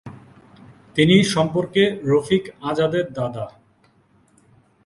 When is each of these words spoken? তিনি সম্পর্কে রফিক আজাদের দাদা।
তিনি 0.95 1.15
সম্পর্কে 1.25 1.83
রফিক 2.03 2.43
আজাদের 2.61 3.05
দাদা। 3.13 3.45